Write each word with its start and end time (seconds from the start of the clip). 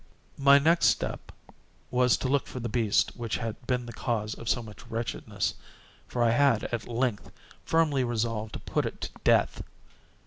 My 0.39 0.57
next 0.57 0.87
step 0.87 1.31
was 1.91 2.17
to 2.17 2.27
look 2.27 2.47
for 2.47 2.59
the 2.59 2.67
beast 2.67 3.15
which 3.15 3.37
had 3.37 3.67
been 3.67 3.85
the 3.85 3.93
cause 3.93 4.33
of 4.33 4.49
so 4.49 4.63
much 4.63 4.87
wretchedness; 4.89 5.53
for 6.07 6.23
I 6.23 6.31
had, 6.31 6.63
at 6.63 6.87
length, 6.87 7.29
firmly 7.65 8.03
resolved 8.03 8.53
to 8.53 8.59
put 8.61 8.87
it 8.87 8.99
to 9.01 9.09
death. 9.23 9.61